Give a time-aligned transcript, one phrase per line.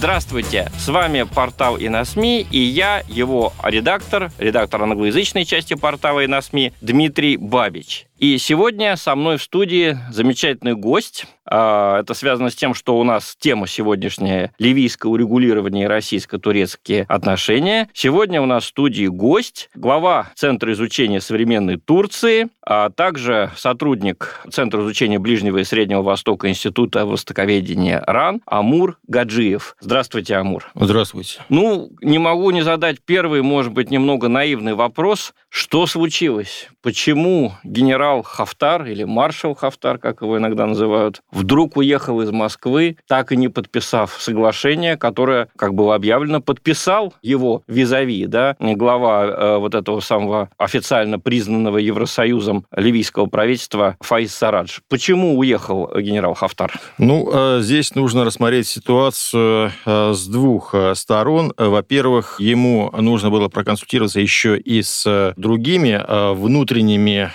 [0.00, 7.36] Здравствуйте, с вами портал ИНОСМИ и я, его редактор, редактор англоязычной части портала ИНОСМИ Дмитрий
[7.36, 8.06] Бабич.
[8.20, 11.24] И сегодня со мной в студии замечательный гость.
[11.46, 17.88] А, это связано с тем, что у нас тема сегодняшняя– ливийское урегулирование и российско-турецкие отношения.
[17.94, 24.82] Сегодня у нас в студии гость, глава Центра изучения современной Турции, а также сотрудник Центра
[24.82, 29.76] изучения Ближнего и Среднего Востока Института Востоковедения РАН Амур Гаджиев.
[29.80, 30.70] Здравствуйте, Амур.
[30.74, 31.40] Здравствуйте.
[31.48, 35.32] Ну, не могу не задать первый, может быть, немного наивный вопрос.
[35.48, 36.68] Что случилось?
[36.82, 43.32] Почему генерал Хафтар или маршал Хафтар, как его иногда называют, вдруг уехал из Москвы, так
[43.32, 49.74] и не подписав соглашение, которое, как было объявлено, подписал его визави, да, глава э, вот
[49.74, 54.80] этого самого официально признанного Евросоюзом ливийского правительства Фаиз Сарадж.
[54.88, 56.72] Почему уехал генерал Хафтар?
[56.98, 61.52] Ну, э, здесь нужно рассмотреть ситуацию э, с двух э, сторон.
[61.56, 66.00] Во-первых, ему нужно было проконсультироваться еще и с другими
[66.34, 67.30] внутренними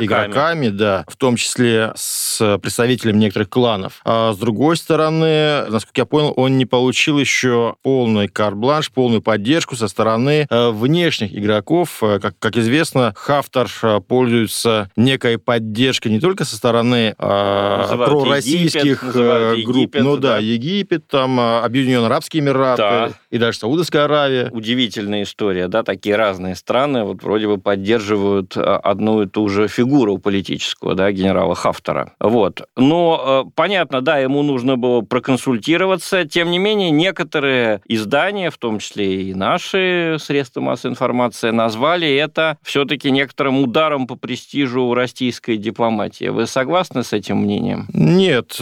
[0.00, 0.30] игроками.
[0.30, 4.00] игроками, да, в том числе с представителями некоторых кланов.
[4.04, 9.76] А с другой стороны, насколько я понял, он не получил еще полный карт-бланш, полную поддержку
[9.76, 11.98] со стороны внешних игроков.
[12.00, 13.68] Как, как известно, Хафтар
[14.06, 20.38] пользуется некой поддержкой не только со стороны называют пророссийских Египет, групп, Египет, ну да, да,
[20.38, 23.10] Египет, там Объединенные Арабские Эмираты да.
[23.30, 24.50] и даже Саудовская Аравия.
[24.50, 29.81] Удивительная история, да, такие разные страны вот вроде бы поддерживают одну и ту же фигуру
[30.18, 32.12] политическую, да, генерала Хафтара.
[32.20, 32.62] Вот.
[32.76, 39.22] Но понятно, да, ему нужно было проконсультироваться, тем не менее некоторые издания, в том числе
[39.22, 46.26] и наши средства массовой информации, назвали это все-таки некоторым ударом по престижу российской дипломатии.
[46.26, 47.88] Вы согласны с этим мнением?
[47.92, 48.56] Нет.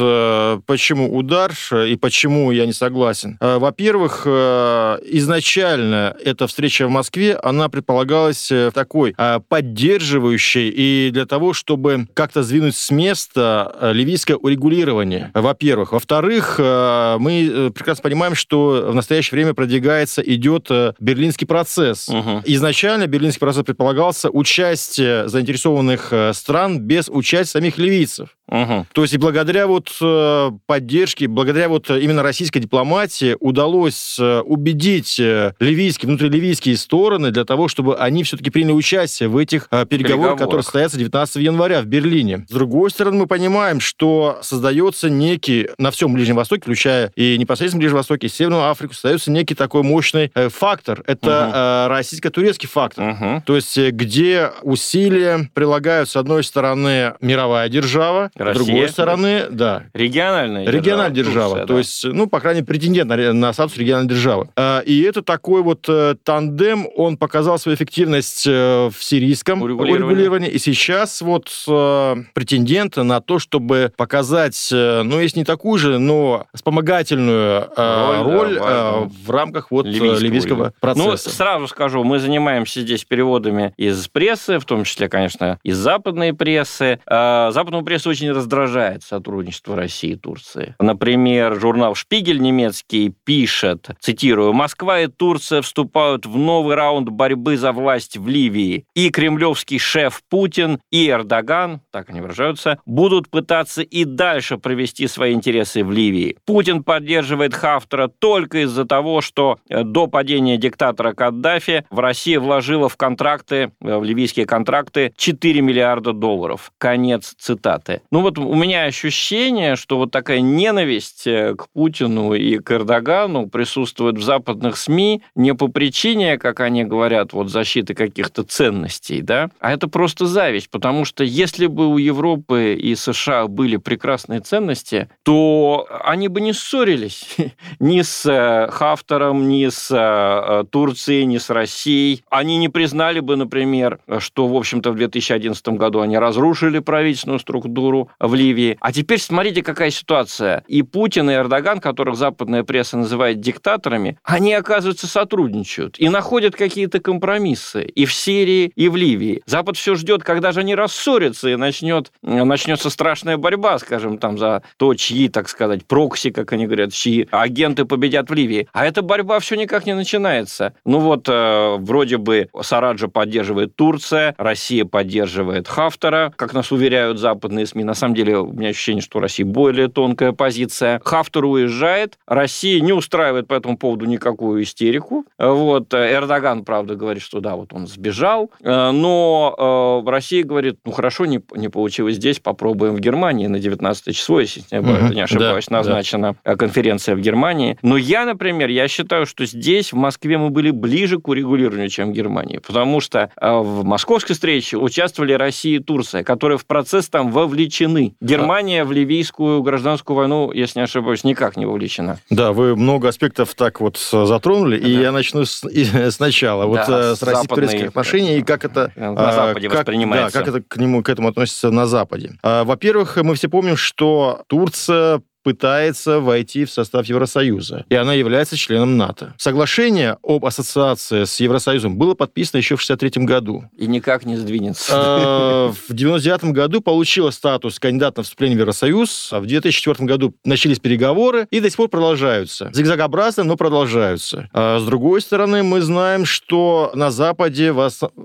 [0.67, 3.39] Почему удар и почему я не согласен?
[3.41, 9.15] Во-первых, изначально эта встреча в Москве, она предполагалась такой
[9.49, 15.93] поддерживающей и для того, чтобы как-то сдвинуть с места ливийское урегулирование, во-первых.
[15.93, 20.69] Во-вторых, мы прекрасно понимаем, что в настоящее время продвигается, идет
[21.01, 22.09] берлинский процесс.
[22.09, 22.43] Угу.
[22.45, 28.37] Изначально берлинский процесс предполагался участие заинтересованных стран без участия самих ливийцев.
[28.51, 28.87] Угу.
[28.93, 35.21] То есть и благодаря вот э, поддержке, благодаря вот именно российской дипломатии удалось э, убедить
[35.21, 40.39] э, ливийские, внутриливийские стороны для того, чтобы они все-таки приняли участие в этих переговорах, переговорах,
[40.39, 42.45] которые состоятся 19 января в Берлине.
[42.49, 47.81] С другой стороны, мы понимаем, что создается некий, на всем Ближнем Востоке, включая и непосредственно
[47.81, 51.03] Ближний Восток, и Северную Африку, создается некий такой мощный фактор.
[51.07, 51.95] Это угу.
[51.95, 53.11] российско-турецкий фактор.
[53.11, 53.43] Угу.
[53.47, 58.55] То есть где усилия прилагают, с одной стороны, мировая держава, Россия.
[58.55, 59.85] С другой стороны, да.
[59.95, 60.83] Региональная держава.
[60.83, 61.51] Региональная держава.
[61.51, 61.79] Турция, то да.
[61.79, 64.49] есть, ну, по крайней мере, претендент на, на статус региональной державы.
[64.85, 70.05] И это такой вот э, тандем, он показал свою эффективность э, в сирийском урегулировании.
[70.05, 70.51] урегулировании.
[70.51, 70.80] И сейчас
[71.21, 78.59] вот э, претендент на то, чтобы показать, ну, если не такую же, но вспомогательную роль,
[78.59, 78.93] роль да,
[79.25, 81.09] в рамках вот ливийского, ливийского процесса.
[81.09, 86.33] Ну, сразу скажу, мы занимаемся здесь переводами из прессы, в том числе, конечно, из западной
[86.33, 87.01] прессы.
[87.07, 90.75] А, западную прессу очень раздражает сотрудничество России и Турции.
[90.79, 97.73] Например, журнал «Шпигель» немецкий пишет, цитирую, «Москва и Турция вступают в новый раунд борьбы за
[97.73, 98.85] власть в Ливии.
[98.95, 105.33] И кремлевский шеф Путин, и Эрдоган, так они выражаются, будут пытаться и дальше провести свои
[105.33, 106.37] интересы в Ливии.
[106.45, 112.89] Путин поддерживает Хафтера только из-за того, что э, до падения диктатора Каддафи в России вложила
[112.89, 116.73] в контракты, э, в ливийские контракты 4 миллиарда долларов.
[116.79, 118.03] Конец цитаты.
[118.11, 123.49] Ну вот у меня ощущение, что вот такая ненависть э, к Путину и к Эрдогану
[123.49, 129.51] присутствует в западных СМИ не по причине, как они говорят, вот защиты каких-то ценностей, да,
[129.61, 134.41] а это просто зависть вещь, потому что если бы у Европы и США были прекрасные
[134.41, 137.37] ценности, то они бы не ссорились
[137.81, 142.23] ни с э, Хафтером, ни с э, Турцией, ни с Россией.
[142.31, 148.11] Они не признали бы, например, что, в общем-то, в 2011 году они разрушили правительственную структуру
[148.19, 148.77] в Ливии.
[148.81, 150.65] А теперь смотрите, какая ситуация.
[150.69, 157.01] И Путин, и Эрдоган, которых западная пресса называет диктаторами, они, оказывается, сотрудничают и находят какие-то
[157.01, 159.43] компромиссы и в Сирии, и в Ливии.
[159.47, 164.63] Запад все ждет, когда же они рассорятся, и начнет, начнется страшная борьба, скажем, там за
[164.77, 168.69] то, чьи, так сказать, прокси, как они говорят, чьи агенты победят в Ливии.
[168.73, 170.75] А эта борьба все никак не начинается.
[170.85, 177.67] Ну вот, э, вроде бы Сараджа поддерживает Турция, Россия поддерживает Хафтера, как нас уверяют западные
[177.67, 177.85] СМИ.
[177.85, 181.01] На самом деле, у меня ощущение, что у России более тонкая позиция.
[181.05, 185.25] Хафтер уезжает, Россия не устраивает по этому поводу никакую истерику.
[185.39, 190.05] Вот, Эрдоган, правда, говорит, что да, вот он сбежал, э, но э,
[190.41, 194.63] Россия говорит, ну хорошо, не, не получилось здесь, попробуем в Германии на 19 число, если
[194.71, 196.57] я угу, не ошибаюсь, да, назначена да.
[196.57, 197.79] конференция в Германии.
[197.83, 202.11] Но я, например, я считаю, что здесь, в Москве, мы были ближе к урегулированию, чем
[202.11, 207.09] в Германии, потому что э, в московской встрече участвовали Россия и Турция, которые в процесс
[207.09, 208.15] там вовлечены.
[208.21, 212.19] Германия в ливийскую гражданскую войну, если не ошибаюсь, никак не вовлечена.
[212.31, 214.89] Да, вы много аспектов так вот затронули, да.
[214.89, 216.67] и я начну с, и, сначала.
[216.67, 218.93] Вот да, с российско-турецких отношений и как это...
[218.97, 220.30] На Западе как, воспринимается.
[220.33, 222.33] Да, как это к, нему, к этому относится на Западе.
[222.43, 228.57] А, во-первых, мы все помним, что Турция пытается войти в состав Евросоюза, и она является
[228.57, 229.35] членом НАТО.
[229.39, 233.65] Соглашение об ассоциации с Евросоюзом было подписано еще в 1963 году.
[233.77, 234.93] И никак не сдвинется.
[234.95, 240.35] А, в 1999 году получила статус кандидата на вступление в Евросоюз, а в 2004 году
[240.45, 242.71] начались переговоры, и до сих пор продолжаются.
[242.73, 244.49] Зигзагообразно, но продолжаются.
[244.53, 247.75] А с другой стороны, мы знаем, что на Западе,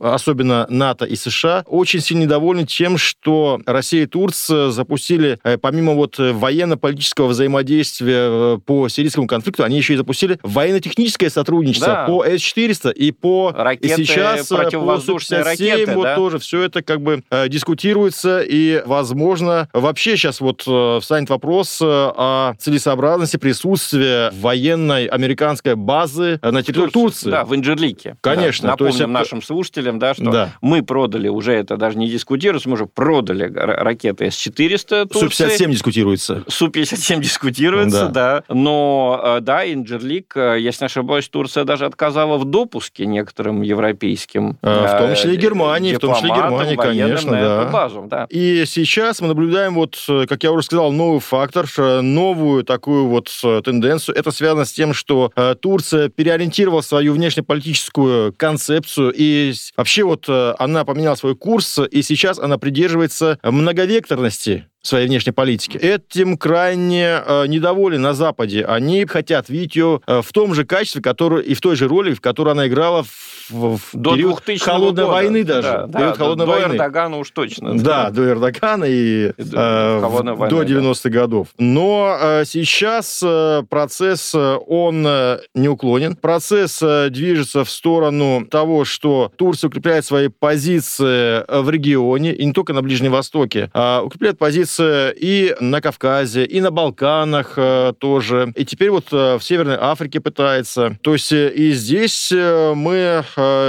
[0.02, 5.94] особенно НАТО и США, очень сильно недовольны тем, что Россия и Турция запустили, э, помимо
[5.94, 12.06] вот военно-политических политического взаимодействия э, по сирийскому конфликту, они еще и запустили военно-техническое сотрудничество да.
[12.06, 13.54] по С-400 и по...
[13.56, 16.16] Ракеты, и сейчас э, противовоздушные по ракеты, вот да?
[16.16, 21.80] тоже все это как бы э, дискутируется, и, возможно, вообще сейчас вот э, встанет вопрос
[21.82, 27.30] э, о целесообразности присутствия военной американской базы на территории Турции.
[27.30, 28.18] Да, в Инджерлике.
[28.22, 28.68] Конечно.
[28.68, 28.72] Да.
[28.72, 30.54] Напомним есть нашим слушателям, да, что да.
[30.62, 35.46] мы продали, уже это даже не дискутируется, мы уже продали ракеты С-400 Турции.
[35.46, 36.44] Су-57 дискутируется.
[36.48, 38.44] Су-57 совсем дискутируется, да.
[38.48, 38.54] да.
[38.54, 44.58] Но, э, да, Инджерлик, э, если не ошибаюсь, Турция даже отказала в допуске некоторым европейским
[44.62, 47.66] а, В том числе и Германии, в том числе и Германии, конечно, да.
[47.66, 48.28] Базу, да.
[48.30, 49.98] И сейчас мы наблюдаем, вот,
[50.28, 53.30] как я уже сказал, новый фактор, новую такую вот
[53.64, 54.16] тенденцию.
[54.16, 55.32] Это связано с тем, что
[55.62, 62.58] Турция переориентировала свою внешнеполитическую концепцию, и вообще вот она поменяла свой курс, и сейчас она
[62.58, 65.78] придерживается многовекторности своей внешней политики.
[65.78, 68.66] Этим крайне э, недовольны на Западе.
[68.66, 72.14] Они хотят видеть ее э, в том же качестве, который, и в той же роли,
[72.14, 75.14] в которой она играла в, в до период холодной года.
[75.14, 75.62] войны даже.
[75.68, 76.74] Да, да, период холодной до войны.
[76.74, 77.78] Эрдогана уж точно.
[77.78, 81.10] Да, да до Эрдогана и, и до, э, войны, до 90-х да.
[81.10, 81.48] годов.
[81.58, 86.16] Но э, сейчас э, процесс, э, он э, неуклонен.
[86.16, 92.46] Процесс э, движется в сторону того, что Турция укрепляет свои позиции э, в регионе, и
[92.46, 97.94] не только на Ближнем Востоке, а укрепляет позиции и на Кавказе, и на Балканах э,
[97.98, 98.52] тоже.
[98.56, 100.98] И теперь вот э, в Северной Африке пытается.
[101.02, 103.24] То есть э, и здесь мы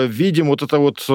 [0.08, 1.06] видим вот это вот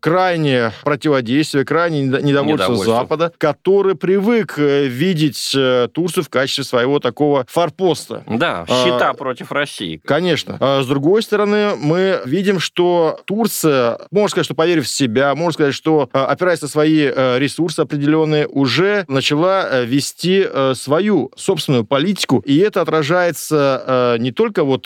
[0.00, 2.94] крайнее противодействие, крайнее недовольство, недовольство.
[2.94, 5.56] Запада, который привык видеть
[5.92, 8.24] Турцию в качестве своего такого форпоста.
[8.26, 10.00] Да, щита а, против России.
[10.04, 10.56] Конечно.
[10.60, 15.52] А с другой стороны, мы видим, что Турция, можно сказать, что поверив в себя, можно
[15.52, 21.84] сказать, что опираясь на свои ресурсы определенные, уже начала начала э, вести э, свою собственную
[21.84, 24.82] политику, и это отражается э, не только вот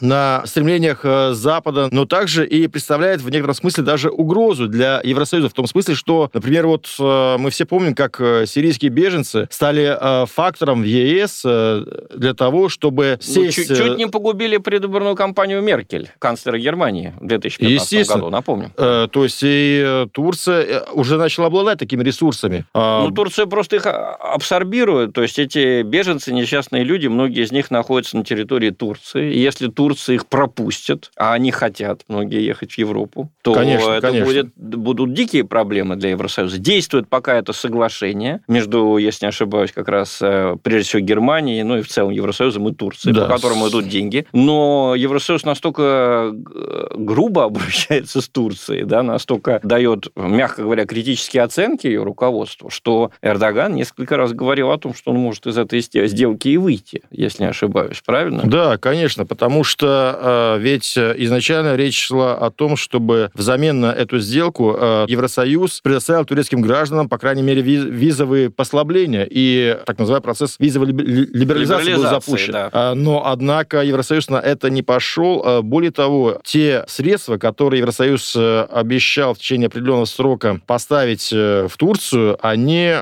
[0.00, 5.52] на стремлениях Запада, но также и представляет в некотором смысле даже угрозу для Евросоюза, в
[5.52, 11.42] том смысле, что, например, вот мы все помним, как сирийские беженцы стали фактором в ЕС
[11.42, 13.58] для того, чтобы ну, сесть...
[13.58, 18.70] Ну, чуть, чуть не погубили предвыборную кампанию Меркель, канцлера Германии в 2015 году, напомню.
[18.76, 22.64] То есть и Турция уже начала обладать такими ресурсами.
[22.74, 25.14] Ну, Турция просто их а, абсорбирует.
[25.14, 29.32] То есть эти беженцы, несчастные люди, многие из них находятся на территории Турции.
[29.34, 34.06] И если Турция их пропустит, а они хотят многие ехать в Европу, то Конечно, это
[34.06, 34.26] конечно.
[34.26, 36.58] будет, будут дикие проблемы для Евросоюза.
[36.58, 41.78] Действует пока это соглашение между, если не ошибаюсь, как раз э, прежде всего Германией, ну
[41.78, 43.22] и в целом Евросоюзом и Турцией, Да.
[43.26, 44.24] по которому идут деньги.
[44.32, 51.88] Но Евросоюз настолько э, грубо обращается с Турцией, да, настолько дает, мягко говоря, критические оценки
[51.88, 53.37] ее руководству, что Эрдоган
[53.68, 57.48] несколько раз говорил о том, что он может из этой сделки и выйти, если не
[57.48, 58.42] ошибаюсь, правильно?
[58.44, 63.92] Да, конечно, потому что э, ведь э, изначально речь шла о том, чтобы взамен на
[63.92, 69.98] эту сделку э, Евросоюз предоставил турецким гражданам, по крайней мере, виз- визовые послабления, и так
[69.98, 72.52] называемый процесс визовой либ- ли- либерализации, был Либерализации, запущен.
[72.52, 72.70] да.
[72.72, 75.42] А, Но, однако, Евросоюз на это не пошел.
[75.44, 81.66] А, Более того, те средства, которые Евросоюз э, обещал в течение определенного срока поставить э,
[81.68, 82.92] в Турцию, они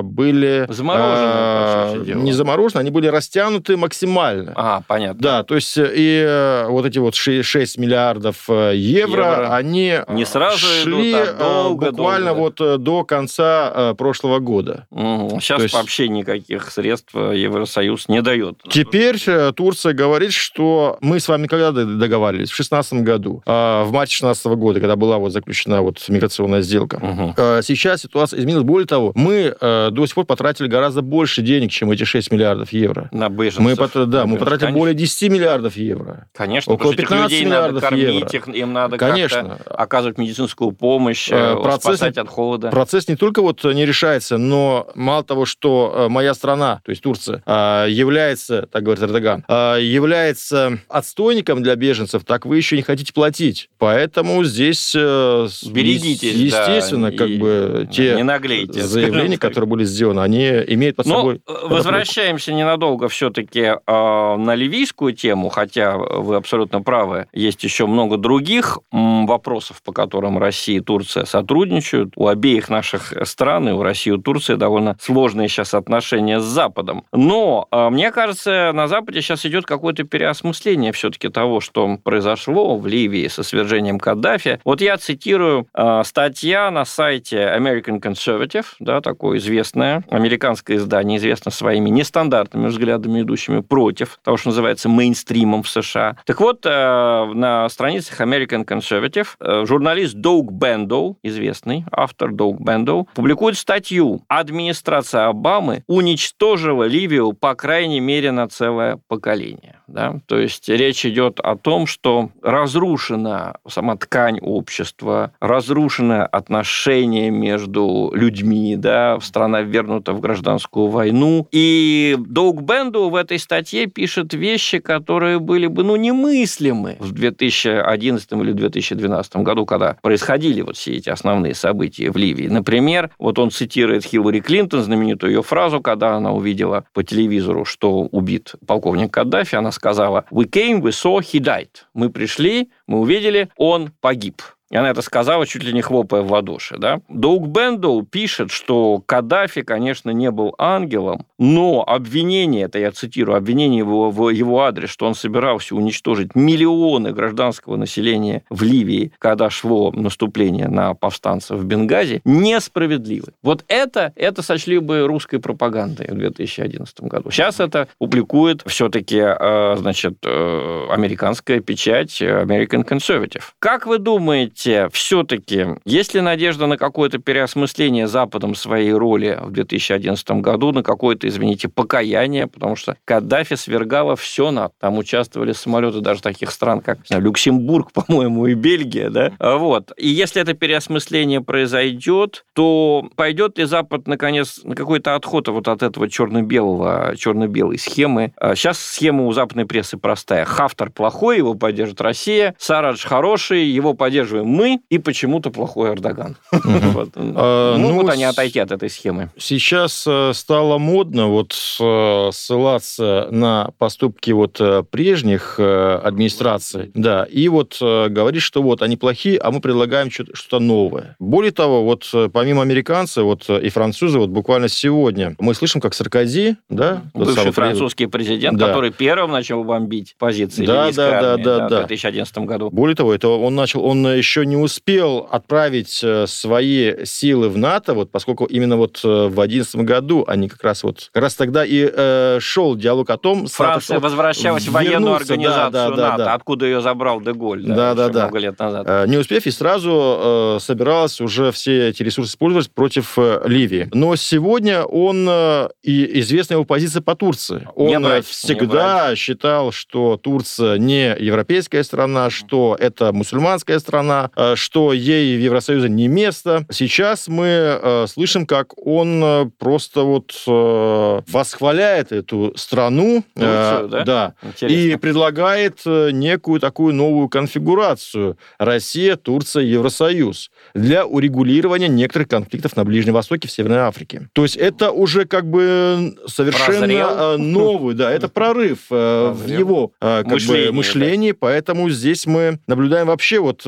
[0.00, 0.66] э, были...
[0.68, 2.20] Заморожены, э, дела.
[2.22, 4.52] Не заморожены, они были растянуты максимально.
[4.56, 5.20] А, понятно.
[5.20, 9.54] Да, то есть э, и э, вот эти вот ши- 6 миллиардов э, евро, Евро.
[9.54, 13.72] они э, Не сразу шли идут, а э, долго, буквально долго, вот э, до конца
[13.74, 14.86] э, прошлого года.
[14.90, 15.40] Мгм.
[15.40, 18.58] Сейчас То есть- вообще никаких средств э, Евросоюз не дает.
[18.68, 22.50] Теперь э, Турция говорит, что мы с вами когда договаривались?
[22.50, 27.34] В 2016 году, а, в марте 2016 года, когда была вот заключена вот миграционная сделка.
[27.36, 28.64] Э, Сейчас ситуация изменилась.
[28.64, 32.72] Более того, мы э, до сих пор потратили гораздо больше денег, чем эти 6 миллиардов
[32.72, 33.08] евро.
[33.12, 33.60] На беженцев.
[33.60, 34.78] Мы, пот- да, мы потратили Конечно.
[34.78, 36.28] более 10 миллиардов евро.
[36.34, 38.50] Конечно, около потому что этих 15 людей надо миллиардов кормить, евро.
[38.52, 39.42] их- им надо Конечно.
[39.56, 42.70] как-то оказывать медицинскую помощь, Э, э, процесс- спасать от холода.
[42.70, 47.42] Процесс не только вот не решается, но мало того, что моя страна, то есть Турция,
[47.86, 53.68] является, так говорит Эрдоган, является отстойником для беженцев, так вы еще не хотите платить.
[53.78, 59.38] Поэтому здесь, Берегитесь, е- да, естественно, как бы те не наглейте, заявления.
[59.48, 61.40] Которые были сделаны, они имеют под Но собой...
[61.46, 68.78] э, возвращаемся ненадолго все-таки на ливийскую тему, хотя вы абсолютно правы, есть еще много других
[68.92, 72.12] вопросов, по которым Россия и Турция сотрудничают.
[72.16, 76.44] У обеих наших стран, и у России и у Турции довольно сложные сейчас отношения с
[76.44, 77.04] Западом.
[77.12, 82.86] Но э, мне кажется, на Западе сейчас идет какое-то переосмысление все-таки того, что произошло в
[82.86, 84.60] Ливии со свержением Каддафи.
[84.64, 89.00] Вот я цитирую э, статья на сайте American Conservative, да,
[89.36, 95.68] такое известное американское издание, известно своими нестандартными взглядами, идущими против того, что называется мейнстримом в
[95.68, 96.16] США.
[96.24, 103.08] Так вот, э, на страницах American Conservative э, журналист Доуг Бендоу, известный автор Доуг Бендоу,
[103.14, 109.75] публикует статью «Администрация Обамы уничтожила Ливию, по крайней мере, на целое поколение».
[109.88, 110.20] Да?
[110.26, 118.76] То есть речь идет о том, что разрушена сама ткань общества, разрушены отношения между людьми,
[118.76, 121.46] да, страна ввергнута в гражданскую войну.
[121.52, 128.32] И Доуг Бенду в этой статье пишет вещи, которые были бы, ну, немыслимы в 2011
[128.32, 132.48] или 2012 году, когда происходили вот все эти основные события в Ливии.
[132.48, 138.00] Например, вот он цитирует Хиллари Клинтон, знаменитую ее фразу, когда она увидела по телевизору, что
[138.00, 141.68] убит полковник Каддафи, она сказала «We came, we saw, he died».
[141.94, 144.42] Мы пришли, мы увидели, он погиб.
[144.70, 146.76] И она это сказала, чуть ли не хлопая в ладоши.
[146.78, 147.00] Да?
[147.08, 153.78] Доуг Бендоу пишет, что Каддафи, конечно, не был ангелом, но обвинение, это я цитирую, обвинение
[153.78, 159.92] его, в его адрес, что он собирался уничтожить миллионы гражданского населения в Ливии, когда шло
[159.92, 163.34] наступление на повстанцев в Бенгази, несправедливы.
[163.42, 167.30] Вот это, это сочли бы русской пропагандой в 2011 году.
[167.30, 173.44] Сейчас это публикует все-таки, э, значит, э, американская печать American Conservative.
[173.60, 174.55] Как вы думаете,
[174.92, 181.28] все-таки есть ли надежда на какое-то переосмысление Западом своей роли в 2011 году, на какое-то,
[181.28, 184.74] извините, покаяние, потому что Каддафи свергало все НАТО.
[184.80, 189.32] Там участвовали самолеты даже таких стран, как знаю, Люксембург, по-моему, и Бельгия, да?
[189.38, 189.92] А Вот.
[189.96, 195.82] И если это переосмысление произойдет, то пойдет ли Запад, наконец, на какой-то отход вот от
[195.82, 198.32] этого черно-белого, черно-белой схемы?
[198.54, 200.44] Сейчас схема у западной прессы простая.
[200.44, 206.36] Хафтар плохой, его поддержит Россия, Сарадж хороший, его поддерживаем мы, и почему-то плохой Эрдоган.
[206.52, 209.30] А, Могут ну, они отойти от этой схемы?
[209.38, 217.48] Сейчас э, стало модно вот э, ссылаться на поступки вот э, прежних администраций, да, и
[217.48, 221.16] вот говорить, что вот они плохие, а мы предлагаем что- что-то новое.
[221.18, 226.56] Более того, вот помимо американцев вот и французы, вот буквально сегодня мы слышим, как Саркози,
[226.68, 228.68] да, Бывший французский президент, Да.
[228.68, 231.78] который первым начал бомбить позиции Да, да, да, армии, да, в да.
[231.80, 232.70] 2011 году.
[232.70, 237.56] Более того, это он начал, он еще еще не успел отправить э, свои силы в
[237.56, 241.34] НАТО, вот поскольку именно вот э, в 2011 году они как раз вот как раз
[241.34, 245.96] тогда и э, шел диалог о том, Франция возвращалась в военную организацию да, да, НАТО,
[245.96, 246.34] да, да.
[246.34, 248.86] откуда ее забрал Деголь, да, да, да, много лет назад.
[248.86, 253.88] Э, не успев и сразу э, собиралась уже все эти ресурсы использовать против э, Ливии.
[253.94, 257.66] Но сегодня он э, и известна его позиция по Турции.
[257.74, 264.25] Он не брать, всегда не считал, что Турция не европейская страна, что это мусульманская страна,
[264.34, 266.66] э, что ей в Евросоюзе не место.
[266.70, 274.04] Сейчас мы э, слышим, как он просто вот восхваляет эту страну, Турцию, да?
[274.04, 274.34] да,
[274.66, 283.14] и предлагает некую такую новую конфигурацию Россия, Турция, Евросоюз для урегулирования некоторых конфликтов на Ближнем
[283.14, 284.28] Востоке, в Северной Африке.
[284.32, 287.38] То есть это уже как бы совершенно Прозрел.
[287.38, 289.34] новый, да, это прорыв Прозрел.
[289.34, 291.36] в его как мышлении, бы, мышлении, да.
[291.40, 293.62] поэтому здесь мы наблюдаем вообще вот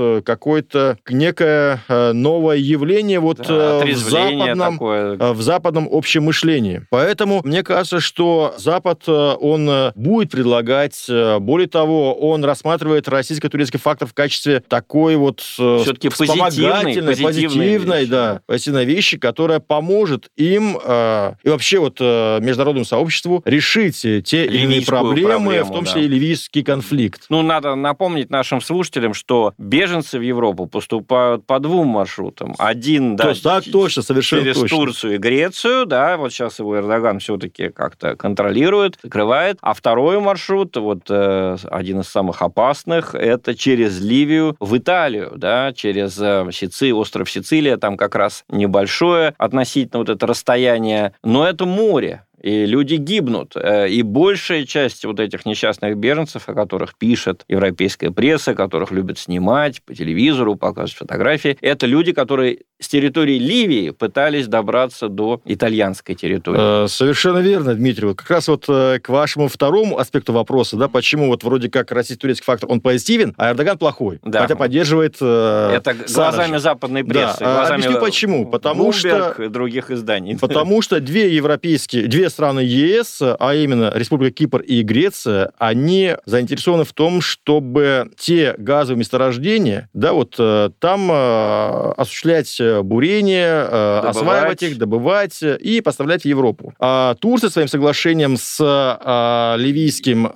[0.49, 1.81] какое-то некое
[2.14, 5.17] новое явление вот да, в западном, такое.
[5.17, 6.87] в западном общем мышлении.
[6.90, 11.05] Поэтому мне кажется, что Запад, он будет предлагать,
[11.40, 18.85] более того, он рассматривает российско-турецкий фактор в качестве такой вот все-таки позитивной, позитивной, да, позитивной
[18.85, 24.85] вещи, которая поможет им э, и вообще вот э, международному сообществу решить те или иные
[24.85, 26.07] проблемы, проблему, в том числе да.
[26.07, 27.26] и ливийский конфликт.
[27.28, 32.54] Ну, надо напомнить нашим слушателям, что беженцы в Европу поступают по двум маршрутам.
[32.59, 34.76] Один, да, То, так точно, совершенно через точно.
[34.76, 39.59] Турцию и Грецию, да, вот сейчас его Эрдоган все-таки как-то контролирует, закрывает.
[39.61, 45.73] А второй маршрут, вот э, один из самых опасных, это через Ливию в Италию, да,
[45.73, 51.66] через э, Сицилию, остров Сицилия, там как раз небольшое относительно вот это расстояние, но это
[51.66, 53.52] море, и люди гибнут.
[53.57, 59.19] Э, и большая часть вот этих несчастных беженцев, о которых пишет европейская пресса, которых любят
[59.19, 66.14] снимать по телевизору, показывать фотографии, это люди, которые с территории Ливии пытались добраться до итальянской
[66.14, 66.85] территории.
[66.85, 68.07] Э, совершенно верно, Дмитрий.
[68.07, 71.93] Вот как раз вот э, к вашему второму аспекту вопроса, да, почему вот вроде как
[71.93, 74.43] российско-турецкий фактор, он позитивен, а Эрдоган плохой, да.
[74.43, 77.57] хотя поддерживает Это глазами западной прессы, да.
[77.57, 78.47] глазами Объясню почему.
[78.47, 79.49] Потому Bloomberg что...
[79.49, 80.38] других изданий.
[80.38, 86.85] Потому что две европейские, две страны ЕС, а именно Республика Кипр и Греция, они заинтересованы
[86.85, 94.62] в том, чтобы те газовые месторождения, да, вот э, там э, осуществлять бурение, э, осваивать
[94.62, 96.73] их, добывать и поставлять в Европу.
[96.78, 98.59] А Турция своим соглашением с
[99.59, 100.30] ливийским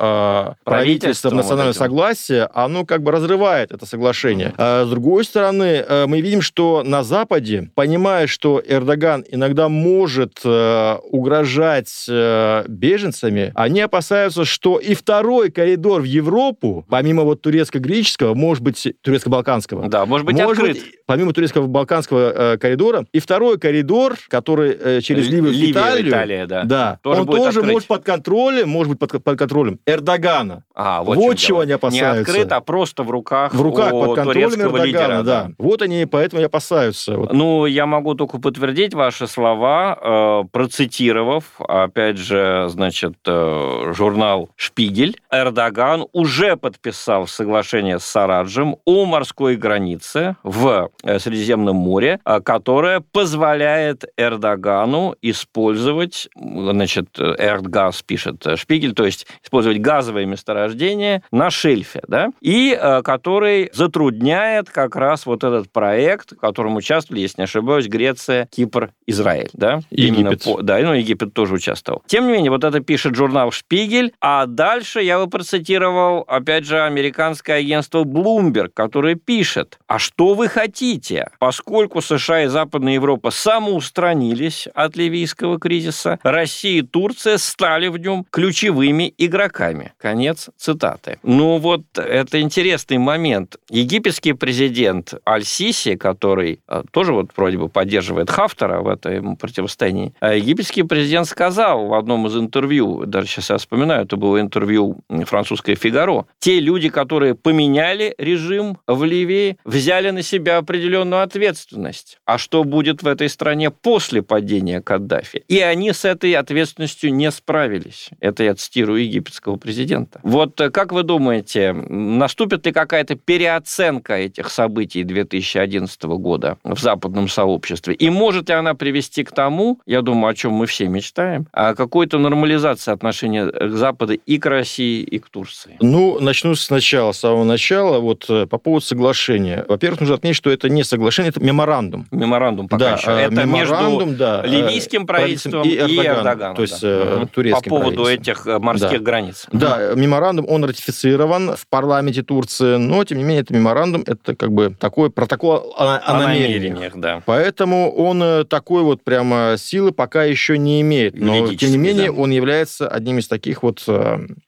[0.64, 4.54] правительством национального согласия, оно как бы разрывает это соглашение.
[4.56, 11.81] А с другой стороны, мы видим, что на Западе, понимая, что Эрдоган иногда может угрожать
[12.08, 18.94] Э, беженцами, они опасаются, что и второй коридор в Европу, помимо вот турецко-греческого, может быть,
[19.02, 19.88] турецко-балканского.
[19.88, 20.76] Да, может быть, может открыт.
[20.76, 26.10] Быть, помимо турецкого балканского э, коридора, и второй коридор, который э, через Ливию Ливия, Италию,
[26.10, 27.72] Италия, да, да тоже он тоже открыть.
[27.72, 30.64] может под контролем, может быть под, под контролем Эрдогана.
[30.74, 31.62] А, вот, вот чего дело.
[31.62, 32.14] они опасаются.
[32.14, 35.22] Не открыт, а просто в руках В руках под контролем Эрдогана, лидера, да.
[35.22, 35.50] да.
[35.58, 37.16] Вот они поэтому и опасаются.
[37.16, 37.32] Вот.
[37.32, 45.18] Ну, я могу только подтвердить ваши слова, э, процитировав, опять же, значит, э, журнал «Шпигель».
[45.30, 53.00] Эрдоган уже подписал соглашение с Сараджем о морской границе в Э, Средиземном море, э, которая
[53.00, 62.30] позволяет Эрдогану использовать, значит, Эрдгаз пишет Шпигель, то есть использовать газовые месторождения на шельфе, да,
[62.40, 68.48] и который затрудняет как раз вот этот проект, в котором участвовали, если не ошибаюсь, Греция,
[68.50, 69.80] Кипр, Израиль, да?
[69.90, 70.44] Египет.
[70.44, 72.02] По, да, ну, Египет тоже участвовал.
[72.06, 76.82] Тем не менее, вот это пишет журнал «Шпигель», а дальше я бы процитировал, опять же,
[76.82, 81.28] американское агентство Bloomberg, которое пишет, а что вы хотите?
[81.38, 88.24] поскольку США и Западная Европа самоустранились от ливийского кризиса, Россия и Турция стали в нем
[88.30, 89.92] ключевыми игроками.
[89.98, 91.18] Конец цитаты.
[91.22, 93.56] Ну вот, это интересный момент.
[93.68, 100.34] Египетский президент Аль-Сиси, который э, тоже вот вроде бы поддерживает Хафтера в этом противостоянии, а
[100.34, 105.74] египетский президент сказал в одном из интервью, даже сейчас я вспоминаю, это было интервью французской
[105.74, 112.18] «Фигаро», те люди, которые поменяли режим в Ливии, взяли на себя определенную ответственность.
[112.24, 115.44] А что будет в этой стране после падения Каддафи?
[115.48, 118.10] И они с этой ответственностью не справились.
[118.20, 120.20] Это я цитирую египетского президента.
[120.22, 127.28] Вот э, как вы думаете, наступит ли какая-то переоценка этих событий 2011 года в западном
[127.28, 127.94] сообществе?
[127.94, 131.74] И может ли она привести к тому, я думаю, о чем мы все мечтаем, А
[131.74, 135.76] какой-то нормализации отношения к Западу и к России, и к Турции?
[135.80, 137.98] Ну, начну сначала, с самого начала.
[138.00, 139.64] Вот э, по поводу соглашения.
[139.68, 142.06] Во-первых, нужно отметить, что это не соглашение, это меморандум.
[142.10, 143.10] Меморандум пока да, еще.
[143.10, 146.02] Это меморандум, между да, ливийским правительством и Эрдоганом.
[146.02, 147.26] И Эрдоганом то есть да.
[147.26, 149.04] турецким По поводу этих морских да.
[149.04, 149.46] границ.
[149.52, 154.52] Да, меморандум, он ратифицирован в парламенте Турции, но, тем не менее, это меморандум, это как
[154.52, 156.62] бы такой протокол о, о, о намерениях.
[156.62, 157.22] намерениях да.
[157.26, 161.14] Поэтому он такой вот прямо силы пока еще не имеет.
[161.14, 162.18] Но, тем не менее, да.
[162.18, 163.84] он является одним из таких вот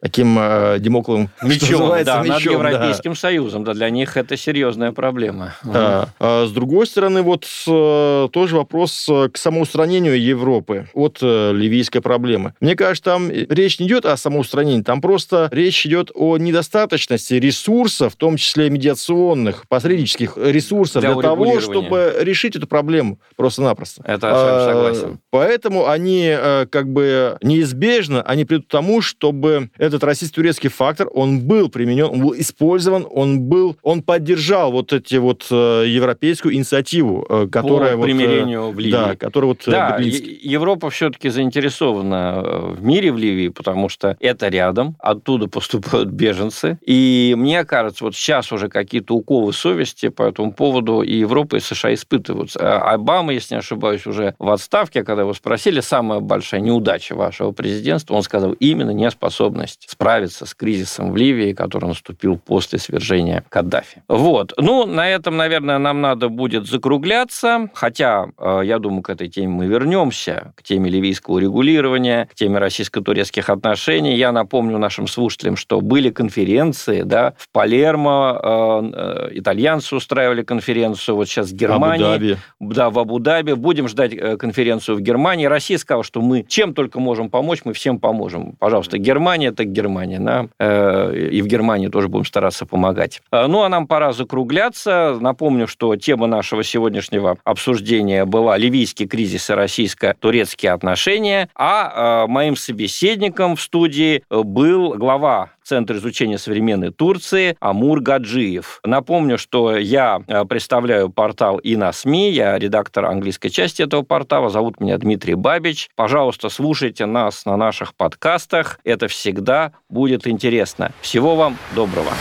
[0.00, 0.34] таким
[0.78, 3.18] демокловым мечом, да, мечом, над Европейским да.
[3.18, 3.64] Союзом.
[3.64, 5.54] Да, для них это серьезная проблема.
[5.64, 6.08] Да.
[6.18, 12.54] А с другой стороны, вот тоже вопрос к самоустранению Европы от ливийской проблемы.
[12.60, 18.14] Мне кажется, там речь не идет о самоустранении, там просто речь идет о недостаточности ресурсов,
[18.14, 24.02] в том числе медиационных, посреднических ресурсов для, для того, чтобы решить эту проблему просто-напросто.
[24.06, 25.18] Это я согласен.
[25.30, 26.34] Поэтому они
[26.74, 32.20] как бы неизбежно, они придут к тому, чтобы этот российско-турецкий фактор, он был применен, он
[32.20, 37.98] был использован, он был, он поддержал вот эти вот э, европейскую инициативу, э, которая По
[37.98, 38.90] вот, примирению в Ливии.
[38.90, 44.96] Да, которая вот да, Европа все-таки заинтересована в мире в Ливии, потому что это рядом,
[44.98, 51.02] оттуда поступают беженцы, и мне кажется, вот сейчас уже какие-то уколы совести по этому поводу
[51.02, 52.50] и Европа, и США испытывают.
[52.58, 57.52] А Обама, если не ошибаюсь, уже в отставке, когда его спросили, самая большая неудача вашего
[57.52, 64.02] президентства, он сказал именно неспособность справиться с кризисом в Ливии, который наступил после свержения Каддафи.
[64.08, 64.52] Вот.
[64.56, 69.48] Ну, на этом, наверное, нам надо будет закругляться, хотя, э, я думаю, к этой теме
[69.48, 74.16] мы вернемся, к теме ливийского регулирования, к теме российско-турецких отношений.
[74.16, 81.16] Я напомню нашим слушателям, что были конференции, да, в Палермо э, э, итальянцы устраивали конференцию,
[81.16, 82.04] вот сейчас в Германии.
[82.04, 82.36] Абу-Даби.
[82.60, 83.52] Да, в Абу-Даби.
[83.52, 85.46] Будем ждать конференцию в Германии.
[85.46, 88.54] Россия сказала, что мы чем только можем помочь, мы всем поможем.
[88.58, 90.18] Пожалуйста, Германия, так Германия.
[90.20, 91.10] Да?
[91.14, 93.22] И в Германии тоже будем стараться помогать.
[93.30, 95.16] Ну, а нам пора закругляться.
[95.20, 103.56] Напомню, что тема нашего сегодняшнего обсуждения была ливийский кризис и российско-турецкие отношения, а моим собеседником
[103.56, 108.80] в студии был глава Центра изучения современной Турции Амур Гаджиев.
[108.84, 114.78] Напомню, что я представляю портал и на СМИ, я редактор английской части этого портала, зовут
[114.78, 115.88] меня Дмитрий Бабич.
[115.96, 120.92] Пожалуйста, слушайте нас на наших подкастах, это всегда будет интересно.
[121.00, 122.12] Всего вам доброго.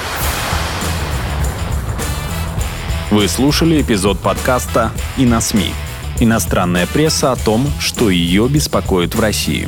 [3.11, 5.73] Вы слушали эпизод подкаста «И на СМИ».
[6.21, 9.67] Иностранная пресса о том, что ее беспокоит в России.